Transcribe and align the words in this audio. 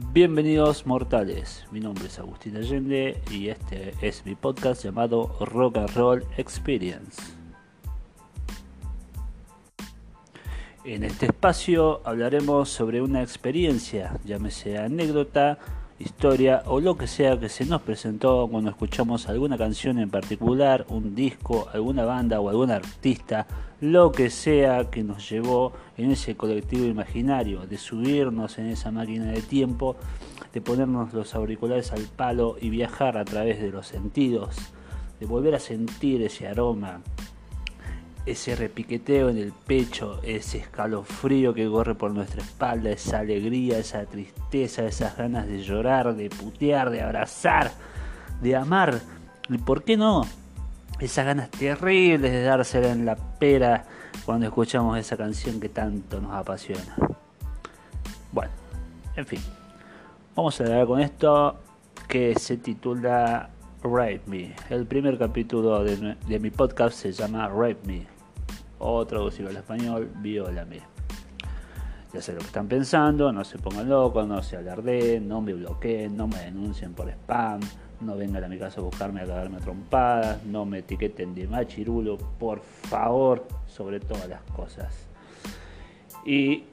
Bienvenidos 0.00 0.86
mortales, 0.86 1.66
mi 1.72 1.80
nombre 1.80 2.06
es 2.06 2.20
Agustín 2.20 2.56
Allende 2.56 3.20
y 3.32 3.48
este 3.48 3.94
es 4.00 4.24
mi 4.24 4.36
podcast 4.36 4.84
llamado 4.84 5.36
Rock 5.40 5.78
and 5.78 5.90
Roll 5.96 6.24
Experience. 6.36 7.20
En 10.84 11.02
este 11.02 11.26
espacio 11.26 12.00
hablaremos 12.04 12.68
sobre 12.68 13.02
una 13.02 13.22
experiencia, 13.22 14.16
llámese 14.24 14.78
anécdota, 14.78 15.58
historia 15.98 16.62
o 16.66 16.80
lo 16.80 16.96
que 16.96 17.06
sea 17.06 17.38
que 17.38 17.48
se 17.48 17.64
nos 17.64 17.82
presentó 17.82 18.46
cuando 18.48 18.70
escuchamos 18.70 19.28
alguna 19.28 19.58
canción 19.58 19.98
en 19.98 20.10
particular, 20.10 20.86
un 20.88 21.14
disco, 21.14 21.68
alguna 21.72 22.04
banda 22.04 22.40
o 22.40 22.48
algún 22.48 22.70
artista, 22.70 23.46
lo 23.80 24.12
que 24.12 24.30
sea 24.30 24.90
que 24.90 25.02
nos 25.02 25.28
llevó 25.28 25.72
en 25.96 26.10
ese 26.10 26.36
colectivo 26.36 26.86
imaginario, 26.86 27.66
de 27.66 27.78
subirnos 27.78 28.58
en 28.58 28.66
esa 28.66 28.90
máquina 28.90 29.26
de 29.26 29.42
tiempo, 29.42 29.96
de 30.52 30.60
ponernos 30.60 31.12
los 31.12 31.34
auriculares 31.34 31.92
al 31.92 32.02
palo 32.02 32.56
y 32.60 32.70
viajar 32.70 33.18
a 33.18 33.24
través 33.24 33.60
de 33.60 33.70
los 33.70 33.86
sentidos, 33.86 34.56
de 35.18 35.26
volver 35.26 35.54
a 35.54 35.60
sentir 35.60 36.22
ese 36.22 36.46
aroma, 36.46 37.00
ese 38.26 38.54
repiqueteo 38.54 39.28
en 39.30 39.38
el 39.38 39.52
pecho, 39.52 40.20
ese 40.22 40.58
escalofrío 40.58 41.54
que 41.54 41.68
corre 41.68 41.94
por 41.94 42.12
nuestra 42.12 42.42
espalda, 42.42 42.90
esa 42.90 43.20
alegría, 43.20 43.78
esa 43.78 44.04
tristeza, 44.04 44.84
esas 44.84 45.16
ganas 45.16 45.46
de 45.46 45.62
llorar, 45.62 46.14
de 46.14 46.28
putear, 46.28 46.90
de 46.90 47.02
abrazar, 47.02 47.72
de 48.42 48.56
amar. 48.56 49.00
¿Y 49.48 49.58
por 49.58 49.82
qué 49.82 49.96
no? 49.96 50.26
Esas 51.00 51.24
ganas 51.24 51.50
terribles 51.50 52.32
de 52.32 52.42
dársela 52.42 52.90
en 52.90 53.06
la 53.06 53.16
pera 53.16 53.84
cuando 54.24 54.46
escuchamos 54.46 54.98
esa 54.98 55.16
canción 55.16 55.60
que 55.60 55.68
tanto 55.68 56.20
nos 56.20 56.32
apasiona. 56.32 56.96
Bueno, 58.32 58.52
en 59.16 59.26
fin. 59.26 59.40
Vamos 60.34 60.60
a 60.60 60.64
hablar 60.64 60.86
con 60.86 61.00
esto 61.00 61.58
que 62.06 62.34
se 62.38 62.56
titula 62.58 63.50
Rape 63.88 64.22
Me. 64.26 64.54
El 64.70 64.86
primer 64.86 65.18
capítulo 65.18 65.82
de, 65.82 66.38
mi 66.38 66.50
podcast 66.50 66.96
se 66.96 67.12
llama 67.12 67.48
Rape 67.48 67.78
Me 67.86 68.06
o 68.78 69.06
traducirlo 69.06 69.50
al 69.50 69.56
español, 69.56 70.10
viólame. 70.16 70.80
Ya 72.12 72.22
sé 72.22 72.32
lo 72.32 72.38
que 72.38 72.46
están 72.46 72.68
pensando, 72.68 73.32
no 73.32 73.44
se 73.44 73.58
pongan 73.58 73.88
locos, 73.88 74.26
no 74.26 74.42
se 74.42 74.56
alardeen, 74.56 75.28
no 75.28 75.40
me 75.40 75.52
bloqueen, 75.52 76.16
no 76.16 76.26
me 76.26 76.38
denuncien 76.38 76.94
por 76.94 77.08
spam, 77.08 77.60
no 78.00 78.16
vengan 78.16 78.44
a 78.44 78.48
mi 78.48 78.58
casa 78.58 78.80
a 78.80 78.84
buscarme 78.84 79.22
a 79.22 79.26
cagarme 79.26 79.56
a 79.56 79.60
trompadas, 79.60 80.44
no 80.44 80.64
me 80.64 80.78
etiqueten 80.78 81.34
de 81.34 81.46
machirulo, 81.48 82.16
por 82.38 82.60
favor, 82.60 83.46
sobre 83.66 84.00
todas 84.00 84.28
las 84.28 84.42
cosas. 84.42 85.08
Y 86.24 86.64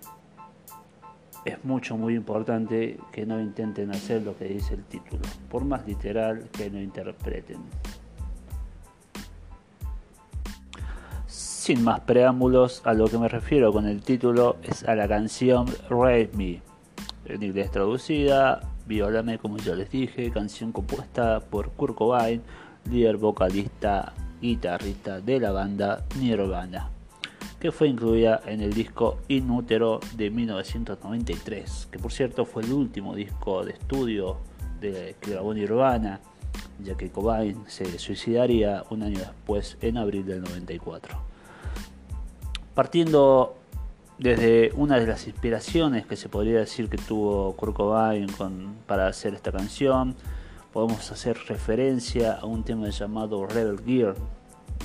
es 1.46 1.64
mucho, 1.64 1.96
muy 1.96 2.16
importante 2.16 2.98
que 3.12 3.26
no 3.26 3.40
intenten 3.40 3.92
hacer 3.92 4.24
lo 4.24 4.36
que 4.36 4.46
dice 4.46 4.74
el 4.74 4.84
título, 4.84 5.22
por 5.50 5.64
más 5.64 5.88
literal 5.88 6.50
que 6.52 6.70
no 6.72 6.82
interpreten. 6.82 7.58
Sin 11.28 11.84
más 11.84 12.00
preámbulos, 12.02 12.82
a 12.86 12.94
lo 12.94 13.08
que 13.08 13.18
me 13.18 13.28
refiero 13.28 13.72
con 13.72 13.88
el 13.88 14.02
título 14.02 14.58
es 14.64 14.84
a 14.84 14.96
la 14.96 15.08
canción 15.08 15.68
Rape 15.90 16.32
Me, 16.36 16.62
en 17.26 17.44
inglés 17.44 17.72
traducida, 17.72 18.62
Violame 18.88 19.40
como 19.40 19.58
ya 19.58 19.76
les 19.76 19.90
dije, 19.90 20.32
canción 20.32 20.72
compuesta 20.72 21.40
por 21.40 21.72
Kurt 21.72 21.96
Cobain, 21.96 22.42
líder 22.90 23.18
vocalista, 23.18 24.14
guitarrista 24.42 25.22
de 25.22 25.40
la 25.40 25.52
banda 25.52 26.04
Nirvana, 26.20 26.90
que 27.60 27.72
fue 27.72 27.88
incluida 27.88 28.42
en 28.46 28.62
el 28.62 28.74
disco 28.74 29.20
Inútero 29.28 30.00
de 30.16 30.30
1993, 30.30 31.88
que 31.92 32.00
por 32.00 32.12
cierto 32.12 32.46
fue 32.46 32.64
el 32.64 32.74
último 32.74 33.16
disco 33.16 33.64
de 33.64 33.74
estudio 33.74 34.38
de, 34.82 35.16
que 35.20 35.32
grabó 35.32 35.54
Nirvana, 35.54 36.20
ya 36.84 36.96
que 36.96 37.10
Cobain 37.10 37.64
se 37.68 37.98
suicidaría 38.00 38.84
un 38.90 39.04
año 39.04 39.20
después, 39.20 39.78
en 39.82 39.98
abril 39.98 40.26
del 40.26 40.42
94. 40.42 41.18
Partiendo 42.74 43.56
desde 44.18 44.72
una 44.76 45.00
de 45.00 45.08
las 45.08 45.28
inspiraciones 45.28 46.06
que 46.06 46.16
se 46.16 46.30
podría 46.30 46.60
decir 46.60 46.90
que 46.90 46.98
tuvo 46.98 47.54
Kurt 47.54 47.76
Cobain 47.76 48.28
para 48.88 49.08
hacer 49.08 49.34
esta 49.34 49.52
canción, 49.52 50.16
podemos 50.72 51.12
hacer 51.12 51.38
referencia 51.48 52.34
a 52.34 52.46
un 52.46 52.64
tema 52.64 52.90
llamado 52.90 53.46
Rebel 53.46 53.80
Gear, 53.86 54.16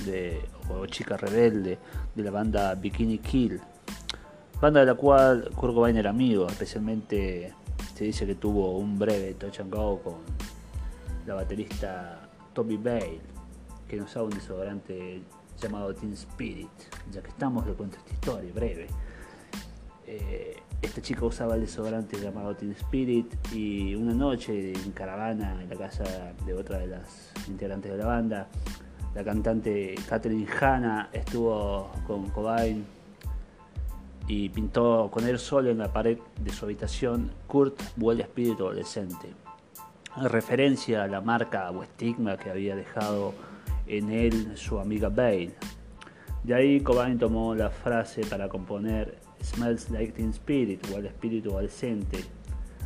de, 0.05 0.41
o 0.79 0.85
Chica 0.87 1.17
Rebelde, 1.17 1.77
de 2.15 2.23
la 2.23 2.31
banda 2.31 2.75
Bikini 2.75 3.19
Kill, 3.19 3.59
banda 4.59 4.81
de 4.81 4.85
la 4.85 4.95
cual 4.95 5.49
Kurt 5.55 5.73
Cobain 5.73 5.97
era 5.97 6.09
amigo, 6.09 6.47
especialmente 6.47 7.53
se 7.95 8.05
dice 8.05 8.25
que 8.25 8.35
tuvo 8.35 8.77
un 8.77 8.97
breve 8.97 9.33
touch 9.35 9.59
and 9.59 9.73
go 9.73 9.99
con 10.01 10.15
la 11.25 11.35
baterista 11.35 12.29
Toby 12.53 12.77
Bale, 12.77 13.21
que 13.87 13.97
no 13.97 14.05
usaba 14.05 14.25
un 14.25 14.31
desodorante 14.31 15.21
llamado 15.61 15.93
Teen 15.93 16.13
Spirit. 16.13 16.69
Ya 17.11 17.21
que 17.21 17.29
estamos, 17.29 17.65
le 17.67 17.73
cuento 17.73 17.97
esta 17.97 18.13
historia 18.13 18.51
breve. 18.53 18.87
Eh, 20.07 20.57
esta 20.81 21.01
chica 21.01 21.25
usaba 21.25 21.55
el 21.55 21.61
desodorante 21.61 22.19
llamado 22.19 22.55
Teen 22.55 22.71
Spirit 22.71 23.33
y 23.53 23.93
una 23.95 24.13
noche 24.13 24.73
en 24.73 24.91
caravana 24.91 25.61
en 25.61 25.69
la 25.69 25.75
casa 25.75 26.33
de 26.45 26.53
otra 26.53 26.79
de 26.79 26.87
las 26.87 27.31
integrantes 27.47 27.91
de 27.91 27.97
la 27.97 28.05
banda, 28.05 28.47
la 29.13 29.23
cantante 29.23 29.95
Catherine 30.07 30.47
Hanna 30.59 31.09
estuvo 31.11 31.91
con 32.07 32.29
Cobain 32.29 32.85
y 34.27 34.49
pintó 34.49 35.09
con 35.11 35.27
él 35.27 35.37
solo 35.37 35.69
en 35.69 35.79
la 35.79 35.91
pared 35.91 36.17
de 36.39 36.51
su 36.51 36.65
habitación 36.65 37.31
Kurt 37.47 37.81
huele 37.97 38.23
espíritu 38.23 38.65
adolescente, 38.65 39.27
en 40.15 40.29
referencia 40.29 41.03
a 41.03 41.07
la 41.07 41.19
marca 41.19 41.69
o 41.71 41.83
estigma 41.83 42.37
que 42.37 42.49
había 42.49 42.75
dejado 42.75 43.33
en 43.87 44.11
él 44.11 44.53
su 44.55 44.79
amiga 44.79 45.09
Bale. 45.09 45.53
De 46.43 46.55
ahí 46.55 46.79
Cobain 46.79 47.19
tomó 47.19 47.53
la 47.53 47.69
frase 47.69 48.21
para 48.25 48.47
componer 48.47 49.17
Smells 49.43 49.89
Like 49.89 50.13
Teen 50.13 50.29
Spirit 50.29 50.85
o 50.91 50.97
al 50.97 51.05
espíritu 51.05 51.51
adolescente, 51.51 52.23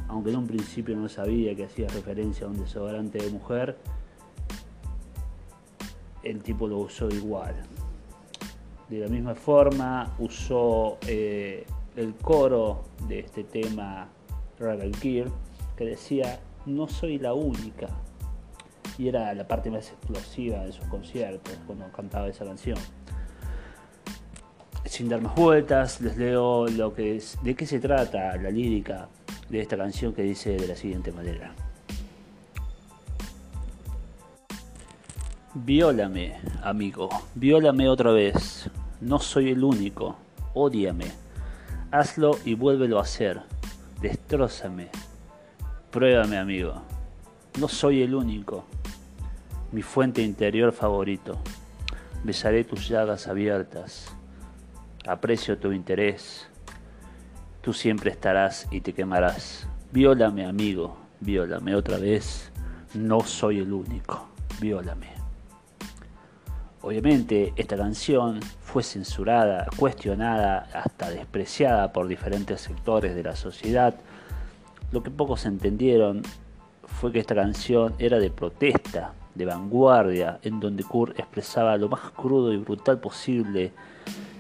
aunque 0.07 0.31
en 0.31 0.38
un 0.38 0.47
principio 0.47 0.96
no 0.96 1.07
sabía 1.07 1.56
que 1.56 1.66
hacía 1.66 1.88
referencia 1.90 2.47
a 2.47 2.50
un 2.50 2.59
desodorante 2.59 3.19
de 3.19 3.30
mujer, 3.30 3.78
el 6.25 6.41
tipo 6.41 6.68
lo 6.68 6.80
usó 6.80 7.08
igual. 7.09 7.56
De 8.90 9.00
la 9.00 9.08
misma 9.08 9.36
forma 9.36 10.13
usó 10.19 10.97
eh, 11.08 11.66
el 11.96 12.13
coro 12.16 12.84
de 13.08 13.19
este 13.19 13.44
tema 13.44 14.09
Rebel 14.59 14.96
Gear 14.97 15.28
que 15.78 15.86
decía 15.86 16.40
no 16.66 16.88
soy 16.88 17.19
la 17.19 17.34
única 17.34 17.88
y 18.97 19.08
era 19.08 19.34
la 19.34 19.47
parte 19.47 19.69
más 19.69 19.90
explosiva 19.90 20.59
de 20.59 20.72
sus 20.72 20.86
conciertos 20.86 21.58
cuando 21.66 21.91
cantaba 21.91 22.28
esa 22.28 22.46
canción. 22.46 22.78
Sin 24.86 25.09
dar 25.09 25.22
más 25.22 25.36
vueltas, 25.36 26.00
les 26.00 26.16
leo 26.16 26.68
lo 26.68 26.94
que 26.94 27.18
es, 27.18 27.38
de 27.44 27.56
qué 27.56 27.66
se 27.66 27.80
trata 27.80 28.38
la 28.38 28.50
lírica 28.50 29.09
de 29.50 29.59
esta 29.59 29.75
canción 29.75 30.13
que 30.13 30.22
dice 30.22 30.52
de 30.52 30.68
la 30.68 30.75
siguiente 30.75 31.12
manera. 31.12 31.53
Viólame, 35.56 36.36
amigo, 36.62 37.10
viólame 37.34 37.90
otra 37.90 38.12
vez. 38.12 38.70
No 39.02 39.20
soy 39.20 39.50
el 39.52 39.64
único. 39.64 40.18
Ódiame. 40.54 41.12
Hazlo 41.92 42.38
y 42.46 42.56
vuélvelo 42.56 43.00
a 43.00 43.04
hacer. 43.04 43.42
Destrózame. 44.02 44.90
Pruébame, 45.92 46.38
amigo. 46.38 46.82
No 47.60 47.68
soy 47.68 48.04
el 48.04 48.14
único 48.14 48.66
mi 49.76 49.82
fuente 49.82 50.22
interior 50.22 50.72
favorito. 50.72 51.38
Besaré 52.24 52.64
tus 52.64 52.88
llagas 52.88 53.28
abiertas. 53.28 54.16
Aprecio 55.06 55.58
tu 55.58 55.74
interés. 55.74 56.48
Tú 57.62 57.74
siempre 57.74 58.12
estarás 58.12 58.68
y 58.72 58.80
te 58.80 58.94
quemarás. 58.94 59.68
Viólame, 59.92 60.46
amigo. 60.46 60.98
Viólame 61.19 61.75
otra 61.75 61.98
vez. 61.98 62.54
No 62.94 63.19
soy 63.19 63.60
el 63.60 63.74
único. 63.74 64.30
Viólame. 64.62 65.14
Obviamente 66.86 67.52
esta 67.56 67.76
canción 67.76 68.40
fue 68.62 68.84
censurada, 68.84 69.66
cuestionada, 69.76 70.70
hasta 70.72 71.10
despreciada 71.10 71.92
por 71.92 72.08
diferentes 72.08 72.62
sectores 72.62 73.16
de 73.16 73.24
la 73.24 73.36
sociedad. 73.36 73.96
Lo 74.92 75.02
que 75.02 75.10
pocos 75.10 75.48
entendieron 75.48 76.22
fue 76.84 77.12
que 77.12 77.18
esta 77.18 77.34
canción 77.34 77.96
era 77.98 78.20
de 78.20 78.30
protesta 78.30 79.14
de 79.34 79.46
vanguardia, 79.46 80.38
en 80.44 80.60
donde 80.60 80.84
Kurt 80.84 81.18
expresaba 81.18 81.76
lo 81.76 81.90
más 81.90 82.12
crudo 82.12 82.54
y 82.54 82.58
brutal 82.58 83.00
posible, 83.00 83.72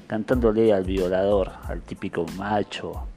cantándole 0.05 0.71
al 0.71 0.83
violador, 0.83 1.51
al 1.67 1.81
típico 1.81 2.27
macho, 2.37 3.07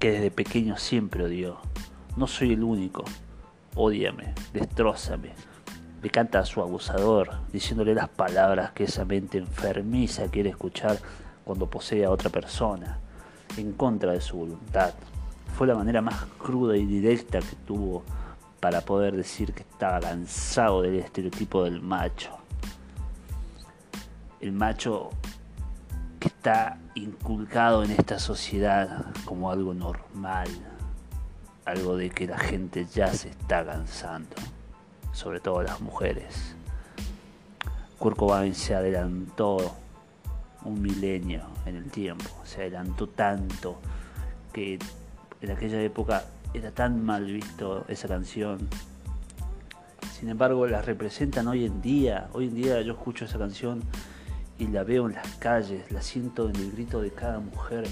que 0.00 0.10
desde 0.10 0.32
pequeño 0.32 0.76
siempre 0.76 1.22
odió. 1.22 1.58
No 2.16 2.26
soy 2.26 2.54
el 2.54 2.64
único, 2.64 3.04
odiame, 3.76 4.34
destrózame. 4.52 5.51
Le 6.02 6.10
canta 6.10 6.40
a 6.40 6.44
su 6.44 6.60
abusador, 6.60 7.30
diciéndole 7.52 7.94
las 7.94 8.08
palabras 8.08 8.72
que 8.72 8.84
esa 8.84 9.04
mente 9.04 9.38
enfermiza 9.38 10.28
quiere 10.28 10.50
escuchar 10.50 10.98
cuando 11.44 11.70
posee 11.70 12.04
a 12.04 12.10
otra 12.10 12.28
persona, 12.28 12.98
en 13.56 13.72
contra 13.72 14.12
de 14.12 14.20
su 14.20 14.36
voluntad. 14.36 14.92
fue 15.56 15.66
la 15.66 15.74
manera 15.74 16.00
más 16.00 16.24
cruda 16.38 16.76
y 16.76 16.86
directa 16.86 17.38
que 17.38 17.56
tuvo 17.66 18.02
para 18.58 18.80
poder 18.80 19.14
decir 19.14 19.52
que 19.52 19.62
estaba 19.62 20.00
cansado 20.00 20.82
del 20.82 20.96
estereotipo 20.96 21.64
del 21.64 21.82
macho. 21.82 22.30
El 24.40 24.52
macho 24.52 25.10
que 26.18 26.28
está 26.28 26.78
inculcado 26.94 27.84
en 27.84 27.90
esta 27.90 28.18
sociedad 28.18 29.06
como 29.24 29.50
algo 29.50 29.74
normal, 29.74 30.48
algo 31.64 31.96
de 31.96 32.10
que 32.10 32.26
la 32.26 32.38
gente 32.38 32.86
ya 32.86 33.12
se 33.12 33.30
está 33.30 33.64
cansando, 33.64 34.36
sobre 35.12 35.40
todo 35.40 35.62
las 35.62 35.80
mujeres. 35.80 36.54
Kurt 37.98 38.16
Cobain 38.16 38.54
se 38.54 38.74
adelantó 38.74 39.76
un 40.64 40.82
milenio 40.82 41.42
en 41.66 41.76
el 41.76 41.90
tiempo, 41.90 42.30
se 42.44 42.62
adelantó 42.62 43.08
tanto 43.08 43.78
que 44.52 44.78
en 45.40 45.50
aquella 45.50 45.80
época 45.80 46.24
era 46.54 46.70
tan 46.70 47.04
mal 47.04 47.24
visto 47.24 47.84
esa 47.88 48.08
canción. 48.08 48.68
Sin 50.18 50.28
embargo, 50.28 50.66
la 50.66 50.82
representan 50.82 51.48
hoy 51.48 51.64
en 51.64 51.80
día. 51.80 52.28
Hoy 52.32 52.46
en 52.46 52.54
día 52.54 52.80
yo 52.82 52.92
escucho 52.92 53.24
esa 53.24 53.38
canción 53.38 53.82
y 54.58 54.66
la 54.68 54.84
veo 54.84 55.06
en 55.06 55.14
las 55.14 55.26
calles, 55.36 55.90
la 55.90 56.02
siento 56.02 56.48
en 56.48 56.56
el 56.56 56.72
grito 56.72 57.00
de 57.00 57.10
cada 57.10 57.40
mujer 57.40 57.84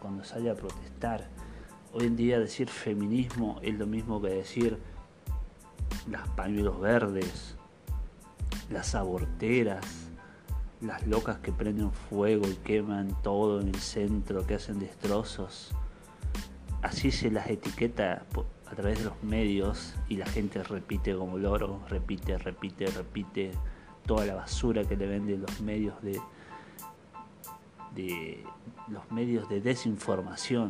cuando 0.00 0.24
sale 0.24 0.50
a 0.50 0.54
protestar. 0.54 1.26
Hoy 1.92 2.06
en 2.06 2.16
día 2.16 2.38
decir 2.38 2.68
feminismo 2.68 3.58
es 3.62 3.74
lo 3.74 3.86
mismo 3.86 4.20
que 4.22 4.28
decir 4.28 4.78
las 6.10 6.28
pañuelos 6.30 6.80
verdes, 6.80 7.56
las 8.70 8.94
aborteras, 8.94 9.84
las 10.80 11.06
locas 11.06 11.38
que 11.38 11.52
prenden 11.52 11.90
fuego 11.90 12.46
y 12.48 12.54
queman 12.56 13.16
todo 13.22 13.60
en 13.60 13.68
el 13.68 13.80
centro, 13.80 14.46
que 14.46 14.54
hacen 14.54 14.78
destrozos 14.78 15.74
así 16.86 17.10
se 17.10 17.30
las 17.30 17.48
etiqueta 17.48 18.24
a 18.66 18.74
través 18.74 18.98
de 18.98 19.06
los 19.06 19.22
medios 19.22 19.94
y 20.08 20.16
la 20.16 20.26
gente 20.26 20.62
repite 20.62 21.14
como 21.16 21.38
loro, 21.38 21.80
repite, 21.88 22.38
repite, 22.38 22.86
repite 22.86 23.52
toda 24.06 24.24
la 24.24 24.34
basura 24.34 24.84
que 24.84 24.96
le 24.96 25.06
venden 25.06 25.42
los 25.42 25.60
medios 25.60 26.00
de, 26.02 26.20
de 27.94 28.44
los 28.88 29.10
medios 29.10 29.48
de 29.48 29.60
desinformación. 29.60 30.68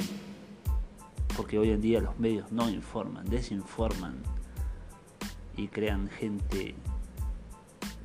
Porque 1.36 1.58
hoy 1.58 1.70
en 1.70 1.82
día 1.82 2.00
los 2.00 2.18
medios 2.18 2.50
no 2.50 2.70
informan, 2.70 3.28
desinforman 3.28 4.14
y 5.56 5.68
crean 5.68 6.08
gente 6.08 6.74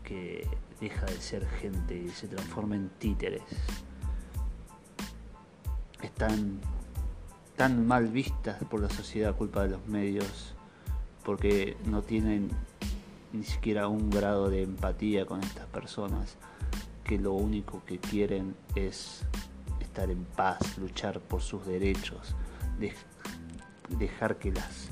que 0.03 0.47
deja 0.79 1.05
de 1.05 1.21
ser 1.21 1.47
gente 1.47 1.95
y 1.95 2.09
se 2.09 2.27
transforma 2.27 2.75
en 2.75 2.89
títeres. 2.89 3.43
Están 6.01 6.59
tan 7.55 7.85
mal 7.85 8.07
vistas 8.07 8.63
por 8.63 8.81
la 8.81 8.89
sociedad 8.89 9.35
culpa 9.35 9.63
de 9.63 9.69
los 9.69 9.85
medios, 9.87 10.55
porque 11.23 11.77
no 11.85 12.01
tienen 12.01 12.49
ni 13.33 13.43
siquiera 13.43 13.87
un 13.87 14.09
grado 14.09 14.49
de 14.49 14.63
empatía 14.63 15.25
con 15.25 15.41
estas 15.41 15.67
personas, 15.67 16.37
que 17.03 17.19
lo 17.19 17.33
único 17.33 17.83
que 17.85 17.99
quieren 17.99 18.55
es 18.75 19.23
estar 19.79 20.09
en 20.09 20.23
paz, 20.23 20.77
luchar 20.77 21.19
por 21.19 21.41
sus 21.41 21.65
derechos, 21.65 22.35
dejar 23.89 24.37
que 24.37 24.51
las 24.51 24.89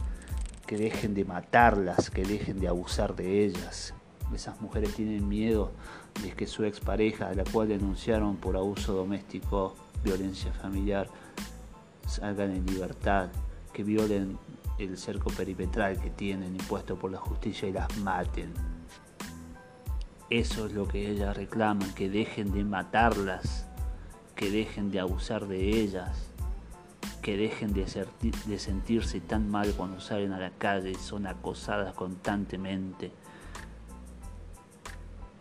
que 0.70 0.78
dejen 0.78 1.16
de 1.16 1.26
matarlas, 1.26 2.12
que 2.12 2.24
dejen 2.24 2.60
de 2.60 2.68
abusar 2.68 3.16
de 3.16 3.44
ellas. 3.44 3.96
Esas 4.36 4.62
mujeres 4.62 4.94
tienen 4.94 5.28
miedo 5.28 5.72
de 6.22 6.30
que 6.34 6.46
su 6.46 6.64
expareja, 6.64 7.28
a 7.28 7.34
la 7.34 7.44
cual 7.44 7.70
denunciaron 7.70 8.36
por 8.36 8.56
abuso 8.56 8.94
doméstico, 8.94 9.76
violencia 10.04 10.54
familiar, 10.54 11.10
salgan 12.06 12.52
en 12.52 12.68
libertad, 12.68 13.30
que 13.74 13.84
violen 13.84 14.38
el 14.78 14.96
cerco 15.00 15.32
perimetral 15.32 16.00
que 16.00 16.12
tienen 16.12 16.54
impuesto 16.54 17.00
por 17.00 17.10
la 17.10 17.18
justicia 17.18 17.68
y 17.68 17.72
las 17.72 17.98
maten. 17.98 18.54
Eso 20.30 20.68
es 20.68 20.74
lo 20.74 20.88
que 20.88 21.10
ellas 21.10 21.36
reclaman, 21.36 21.96
que 21.96 22.12
dejen 22.12 22.52
de 22.52 22.64
matarlas, 22.64 23.66
que 24.36 24.52
dejen 24.52 24.92
de 24.92 25.00
abusar 25.00 25.48
de 25.48 25.68
ellas, 25.68 26.30
que 27.22 27.38
dejen 27.38 27.74
de, 27.74 27.86
de 28.46 28.60
sentirse 28.60 29.20
tan 29.22 29.50
mal 29.50 29.74
cuando 29.76 30.00
salen 30.00 30.34
a 30.34 30.40
la 30.40 30.52
calle 30.52 30.92
y 30.92 30.96
son 30.96 31.28
acosadas 31.28 31.94
constantemente. 31.94 33.12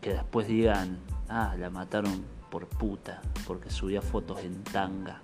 Que 0.01 0.15
después 0.15 0.47
digan, 0.47 0.99
ah, 1.29 1.55
la 1.59 1.71
mataron 1.71 2.25
por 2.51 2.67
puta, 2.67 3.21
porque 3.47 3.71
subía 3.71 4.01
fotos 4.01 4.41
en 4.41 4.63
tanga 4.65 5.23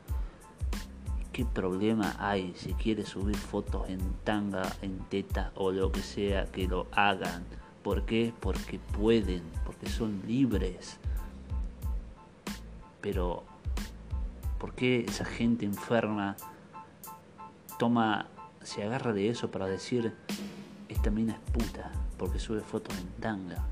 ¿Qué 1.35 1.45
problema 1.45 2.15
hay 2.21 2.55
si 2.55 2.75
quiere 2.75 3.05
subir 3.05 3.35
fotos 3.37 3.89
en 3.89 3.99
tanga, 4.23 4.63
en 4.83 5.01
teta 5.09 5.51
o 5.57 5.73
lo 5.73 5.91
que 5.91 6.01
sea 6.01 6.47
que 6.47 6.69
lo 6.69 6.87
hagan? 6.93 7.43
¿Por 7.83 8.05
qué? 8.05 8.33
Porque 8.39 8.79
pueden, 8.79 9.43
porque 9.67 9.89
son 9.89 10.23
libres. 10.29 11.01
Pero, 13.01 13.43
¿por 14.59 14.75
qué 14.75 15.05
esa 15.09 15.25
gente 15.25 15.65
enferma 15.65 16.37
toma, 17.79 18.27
se 18.63 18.83
agarra 18.83 19.13
de 19.13 19.29
eso 19.29 19.51
para 19.51 19.67
decir, 19.67 20.15
esta 20.89 21.11
mina 21.11 21.35
es 21.35 21.51
puta, 21.51 21.91
porque 22.19 22.39
sube 22.39 22.61
fotos 22.61 22.97
en 22.99 23.09
tanga? 23.21 23.65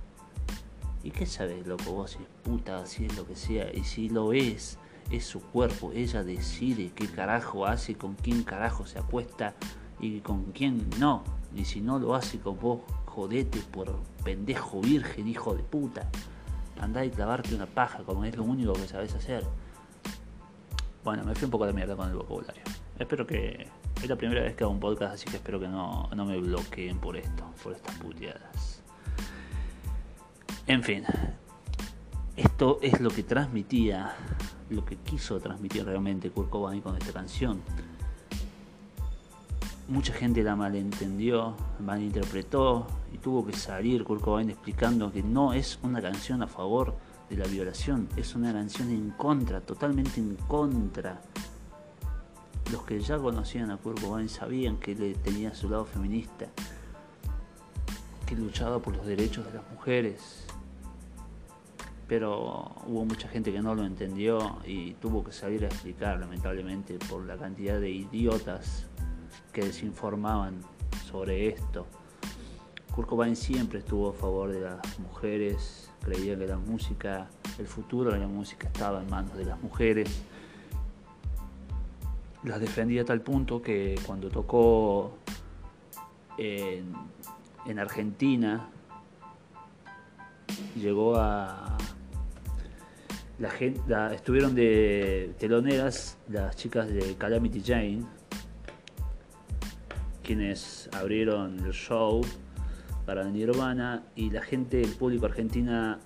¿Y 1.04 1.10
qué 1.10 1.26
sabes, 1.26 1.66
loco, 1.66 1.92
vos 1.92 2.12
si 2.12 2.18
es 2.18 2.28
puta, 2.44 2.86
si 2.86 3.06
es 3.06 3.16
lo 3.16 3.26
que 3.26 3.34
sea? 3.34 3.72
Y 3.72 3.84
si 3.84 4.08
lo 4.08 4.32
es, 4.32 4.78
es 5.10 5.24
su 5.24 5.40
cuerpo, 5.40 5.92
ella 5.92 6.22
decide 6.22 6.92
qué 6.94 7.08
carajo 7.08 7.66
hace, 7.66 7.96
con 7.96 8.14
quién 8.14 8.44
carajo 8.44 8.86
se 8.86 8.98
acuesta 8.98 9.54
y 10.00 10.20
con 10.20 10.52
quién 10.52 10.88
no. 10.98 11.24
Y 11.54 11.64
si 11.64 11.80
no 11.80 11.98
lo 11.98 12.14
hace 12.14 12.38
con 12.38 12.58
vos, 12.58 12.80
jodete 13.06 13.58
por 13.60 13.98
pendejo 14.24 14.80
virgen, 14.80 15.28
hijo 15.28 15.54
de 15.54 15.62
puta. 15.62 16.08
Andá 16.80 17.04
y 17.04 17.10
clavarte 17.10 17.54
una 17.54 17.66
paja, 17.66 18.02
como 18.04 18.24
es 18.24 18.36
lo 18.36 18.44
único 18.44 18.72
que 18.72 18.88
sabes 18.88 19.14
hacer. 19.14 19.44
Bueno, 21.04 21.24
me 21.24 21.34
fui 21.34 21.46
un 21.46 21.50
poco 21.50 21.66
de 21.66 21.72
mierda 21.72 21.96
con 21.96 22.08
el 22.08 22.16
vocabulario. 22.16 22.62
Espero 22.98 23.26
que. 23.26 23.68
Es 24.02 24.08
la 24.08 24.16
primera 24.16 24.42
vez 24.42 24.56
que 24.56 24.64
hago 24.64 24.72
un 24.72 24.80
podcast, 24.80 25.14
así 25.14 25.26
que 25.26 25.36
espero 25.36 25.60
que 25.60 25.68
no, 25.68 26.08
no 26.14 26.24
me 26.24 26.36
bloqueen 26.38 26.98
por 26.98 27.16
esto, 27.16 27.44
por 27.62 27.72
estas 27.72 27.94
puteadas. 27.96 28.82
En 30.66 30.82
fin, 30.82 31.04
esto 32.36 32.78
es 32.82 33.00
lo 33.00 33.10
que 33.10 33.22
transmitía 33.22 34.16
lo 34.72 34.84
que 34.84 34.96
quiso 34.96 35.38
transmitir 35.38 35.84
realmente 35.84 36.30
Kurt 36.30 36.50
Cobain 36.50 36.80
con 36.80 36.96
esta 36.96 37.12
canción. 37.12 37.60
Mucha 39.88 40.12
gente 40.12 40.42
la 40.42 40.56
malentendió, 40.56 41.54
malinterpretó 41.80 42.86
y 43.12 43.18
tuvo 43.18 43.44
que 43.44 43.52
salir 43.52 44.04
Kurt 44.04 44.22
Cobain 44.22 44.48
explicando 44.50 45.12
que 45.12 45.22
no 45.22 45.52
es 45.52 45.78
una 45.82 46.00
canción 46.00 46.42
a 46.42 46.46
favor 46.46 46.94
de 47.32 47.42
la 47.42 47.48
violación, 47.48 48.08
es 48.16 48.34
una 48.34 48.52
canción 48.52 48.90
en 48.90 49.10
contra, 49.10 49.62
totalmente 49.62 50.20
en 50.20 50.36
contra. 50.36 51.22
Los 52.70 52.82
que 52.82 53.00
ya 53.00 53.16
conocían 53.16 53.70
a 53.70 53.78
Kurt 53.78 54.00
Cobain 54.02 54.28
sabían 54.28 54.76
que 54.76 54.92
él 54.92 55.16
tenía 55.22 55.54
su 55.54 55.70
lado 55.70 55.86
feminista, 55.86 56.48
que 58.26 58.36
luchaba 58.36 58.80
por 58.80 58.94
los 58.94 59.06
derechos 59.06 59.46
de 59.46 59.54
las 59.54 59.70
mujeres, 59.70 60.44
pero 62.06 62.74
hubo 62.86 63.06
mucha 63.06 63.28
gente 63.28 63.50
que 63.50 63.62
no 63.62 63.74
lo 63.74 63.86
entendió 63.86 64.58
y 64.66 64.92
tuvo 64.94 65.24
que 65.24 65.32
salir 65.32 65.64
a 65.64 65.68
explicar, 65.68 66.20
lamentablemente, 66.20 66.98
por 67.08 67.24
la 67.24 67.38
cantidad 67.38 67.80
de 67.80 67.90
idiotas 67.90 68.86
que 69.54 69.62
desinformaban 69.62 70.60
sobre 71.10 71.48
esto. 71.48 71.86
Kurt 72.94 73.08
Cobain 73.08 73.36
siempre 73.36 73.78
estuvo 73.78 74.10
a 74.10 74.12
favor 74.12 74.50
de 74.50 74.60
las 74.60 74.98
mujeres, 74.98 75.90
creía 76.02 76.36
que 76.38 76.46
la 76.46 76.58
música, 76.58 77.28
el 77.58 77.66
futuro 77.66 78.12
de 78.12 78.18
la 78.18 78.26
música 78.26 78.66
estaba 78.66 79.00
en 79.02 79.08
manos 79.08 79.36
de 79.36 79.44
las 79.44 79.60
mujeres. 79.62 80.22
Las 82.44 82.60
defendía 82.60 83.02
a 83.02 83.04
tal 83.04 83.20
punto 83.20 83.62
que 83.62 83.98
cuando 84.06 84.28
tocó 84.28 85.16
en, 86.36 86.92
en 87.66 87.78
Argentina, 87.78 88.68
llegó 90.76 91.16
a, 91.16 91.78
la 93.38 93.50
gente, 93.50 93.80
estuvieron 94.14 94.54
de 94.54 95.34
teloneras 95.38 96.18
las 96.28 96.56
chicas 96.56 96.88
de 96.88 97.16
Calamity 97.16 97.60
Jane, 97.60 98.04
quienes 100.22 100.88
abrieron 100.92 101.58
el 101.64 101.72
show 101.72 102.20
para 103.06 103.24
Nirvana 103.24 104.04
y 104.14 104.30
la 104.30 104.42
gente, 104.42 104.80
el 104.80 104.92
público 104.92 105.26
argentina, 105.26 105.98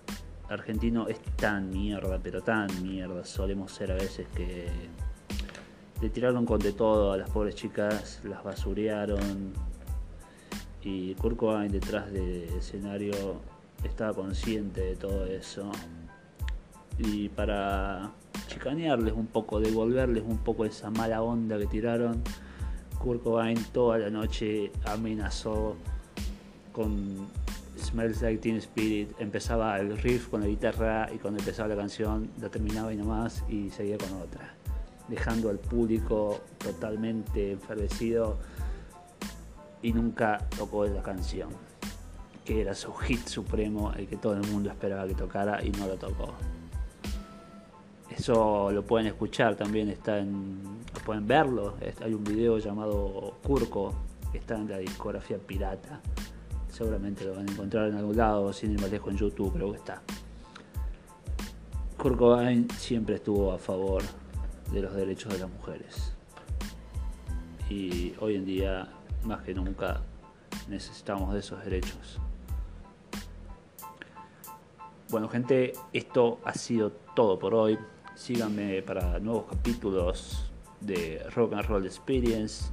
argentino 0.49 1.09
es 1.09 1.21
tan 1.37 1.71
mierda, 1.71 2.19
pero 2.23 2.43
tan 2.43 2.69
mierda, 2.83 3.25
solemos 3.25 3.73
ser 3.73 3.93
a 3.93 3.95
veces 3.95 4.27
que 4.35 4.69
le 6.01 6.11
tiraron 6.11 6.45
con 6.45 6.59
de 6.59 6.73
todo 6.73 7.13
a 7.13 7.17
las 7.17 7.31
pobres 7.31 7.55
chicas, 7.55 8.21
las 8.25 8.43
basurearon. 8.45 9.53
Y 10.83 11.15
Kurt 11.15 11.37
Cobain 11.37 11.73
detrás 11.73 12.13
del 12.13 12.45
escenario 12.57 13.41
estaba 13.83 14.15
consciente 14.15 14.83
de 14.83 14.97
todo 14.97 15.27
eso. 15.27 15.71
Y 16.99 17.29
para 17.31 18.13
chicanearles 18.47 19.15
un 19.15 19.27
poco, 19.27 19.59
devolverles 19.59 20.23
un 20.25 20.39
poco 20.39 20.65
esa 20.65 20.91
mala 20.91 21.23
onda 21.23 21.59
que 21.59 21.67
tiraron, 21.67 22.23
Kurt 22.99 23.23
Cobain 23.23 23.63
toda 23.73 23.99
la 23.99 24.11
noche 24.11 24.71
amenazó 24.85 25.77
con 26.77 27.27
Smells 27.79 28.21
Like 28.21 28.43
Teen 28.43 28.57
Spirit, 28.57 29.09
empezaba 29.19 29.81
el 29.81 29.97
riff 29.97 30.29
con 30.29 30.43
la 30.43 30.47
guitarra 30.47 31.09
y 31.11 31.17
cuando 31.17 31.41
empezaba 31.41 31.71
la 31.71 31.77
canción 31.77 32.29
la 32.39 32.51
terminaba 32.51 32.93
y 32.93 32.97
nomás 32.97 33.43
y 33.49 33.71
seguía 33.71 33.97
con 33.97 34.13
otra, 34.21 34.53
dejando 35.09 35.49
al 35.49 35.59
público 35.59 36.39
totalmente 36.59 37.53
enfervecido 37.53 38.37
y 39.81 39.95
nunca 39.95 40.47
tocó 40.55 40.85
esa 40.85 41.03
canción, 41.03 41.49
que 42.45 42.61
era 42.61 42.75
su 42.75 42.93
hit 42.93 43.27
supremo, 43.27 43.95
el 43.95 44.07
que 44.07 44.19
todo 44.19 44.35
el 44.35 44.47
mundo 44.47 44.69
esperaba 44.69 45.07
que 45.07 45.15
tocara 45.15 45.65
y 45.65 45.71
no 45.71 45.87
lo 45.87 45.97
tocó. 45.97 46.35
Eso 48.11 48.71
lo 48.71 48.85
pueden 48.85 49.07
escuchar 49.07 49.57
también, 49.57 49.89
está 49.89 50.19
en, 50.19 50.61
pueden 51.07 51.27
verlo. 51.27 51.75
Hay 52.05 52.13
un 52.13 52.25
video 52.25 52.59
llamado 52.59 53.39
Curco 53.43 53.95
que 54.31 54.39
está 54.39 54.57
en 54.57 54.69
la 54.69 54.77
discografía 54.77 55.39
pirata. 55.39 56.01
Seguramente 56.77 57.25
lo 57.25 57.35
van 57.35 57.49
a 57.49 57.53
encontrar 57.53 57.89
en 57.89 57.95
algún 57.95 58.19
lado, 58.19 58.53
sin 58.53 58.73
ir 58.73 58.81
más 58.83 58.91
lejos 58.91 59.11
en 59.11 59.17
YouTube, 59.17 59.51
creo 59.55 59.71
que 59.73 59.79
está. 59.79 60.03
Kurt 61.97 62.21
siempre 62.73 63.15
estuvo 63.15 63.51
a 63.51 63.57
favor 63.57 64.03
de 64.71 64.83
los 64.83 64.95
derechos 64.95 65.33
de 65.33 65.39
las 65.39 65.49
mujeres. 65.51 66.13
Y 67.71 68.13
hoy 68.21 68.35
en 68.35 68.45
día, 68.45 68.89
más 69.25 69.41
que 69.41 69.55
nunca, 69.55 70.03
necesitamos 70.69 71.33
de 71.33 71.41
esos 71.41 71.65
derechos. 71.65 72.21
Bueno 75.09 75.31
gente, 75.31 75.73
esto 75.95 76.41
ha 76.45 76.53
sido 76.53 76.93
todo 77.15 77.39
por 77.39 77.55
hoy. 77.55 77.79
Síganme 78.15 78.83
para 78.83 79.19
nuevos 79.19 79.47
capítulos 79.49 80.53
de 80.83 81.25
Rock 81.35 81.55
and 81.55 81.65
Roll 81.69 81.87
Experience 81.87 82.67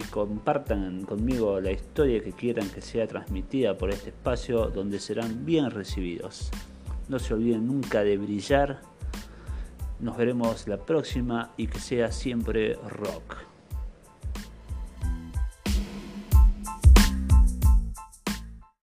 y 0.00 0.04
compartan 0.04 1.04
conmigo 1.04 1.60
la 1.60 1.72
historia 1.72 2.22
que 2.22 2.32
quieran 2.32 2.68
que 2.70 2.80
sea 2.80 3.06
transmitida 3.06 3.76
por 3.76 3.90
este 3.90 4.10
espacio 4.10 4.66
donde 4.70 4.98
serán 4.98 5.44
bien 5.44 5.70
recibidos. 5.70 6.50
No 7.08 7.18
se 7.18 7.34
olviden 7.34 7.66
nunca 7.66 8.02
de 8.02 8.16
brillar. 8.16 8.80
Nos 10.00 10.16
veremos 10.16 10.66
la 10.66 10.78
próxima 10.78 11.50
y 11.56 11.66
que 11.66 11.78
sea 11.78 12.10
siempre 12.10 12.76
rock. 12.88 13.49